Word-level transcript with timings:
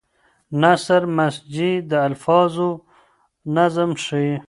نثر 0.61 1.01
مسجع 1.17 1.73
د 1.89 1.91
الفاظو 2.07 2.69
نظم 3.55 3.91
ښيي. 4.03 4.35